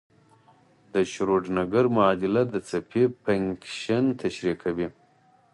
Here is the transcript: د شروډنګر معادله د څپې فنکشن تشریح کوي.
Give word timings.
د 0.93 0.95
شروډنګر 1.11 1.85
معادله 1.95 2.41
د 2.53 2.55
څپې 2.69 3.03
فنکشن 3.23 4.05
تشریح 4.21 4.55
کوي. 4.63 4.87